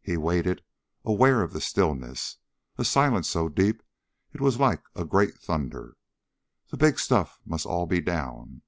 He 0.00 0.16
waited, 0.16 0.62
aware 1.04 1.42
of 1.42 1.52
the 1.52 1.60
stillness, 1.60 2.38
a 2.78 2.86
silence 2.86 3.28
so 3.28 3.50
deep 3.50 3.82
it 4.32 4.40
was 4.40 4.58
like 4.58 4.80
a 4.96 5.04
great 5.04 5.34
thunder. 5.38 5.98
The 6.70 6.78
big 6.78 6.98
stuff 6.98 7.38
must 7.44 7.66
all 7.66 7.84
be 7.84 8.00
down. 8.00 8.62